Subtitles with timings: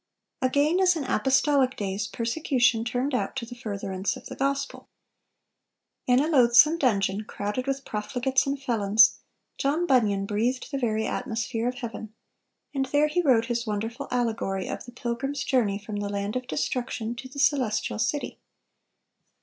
[0.41, 4.89] Again, as in apostolic days, persecution turned out to the furtherance of the gospel.
[6.07, 9.19] In a loathsome dungeon crowded with profligates and felons,
[9.59, 12.15] John Bunyan breathed the very atmosphere of heaven;
[12.73, 16.47] and there he wrote his wonderful allegory of the pilgrim's journey from the land of
[16.47, 18.39] destruction to the celestial city.